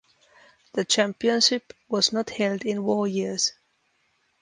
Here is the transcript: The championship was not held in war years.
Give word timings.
The 0.73 0.83
championship 0.83 1.73
was 1.87 2.11
not 2.11 2.31
held 2.31 2.65
in 2.65 2.83
war 2.83 3.07
years. 3.07 3.53